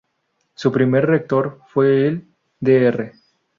[0.55, 2.27] Su primer Rector fue el
[2.59, 3.11] Dr.